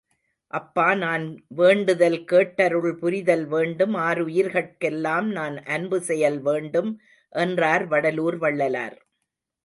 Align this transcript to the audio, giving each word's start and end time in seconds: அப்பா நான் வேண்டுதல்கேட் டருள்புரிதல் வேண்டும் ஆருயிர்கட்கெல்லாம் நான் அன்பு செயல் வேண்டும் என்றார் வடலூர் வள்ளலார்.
அப்பா 0.53 0.85
நான் 0.93 1.25
வேண்டுதல்கேட் 1.55 2.55
டருள்புரிதல் 2.55 3.43
வேண்டும் 3.47 3.95
ஆருயிர்கட்கெல்லாம் 3.95 5.27
நான் 5.31 5.57
அன்பு 5.65 5.99
செயல் 6.01 6.39
வேண்டும் 6.41 6.89
என்றார் 7.35 7.85
வடலூர் 7.87 8.37
வள்ளலார். 8.37 8.97